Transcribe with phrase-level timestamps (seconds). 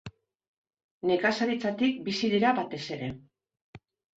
[1.09, 3.11] Nekazaritzatik bizi dira batez ere.